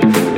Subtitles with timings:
[0.00, 0.31] the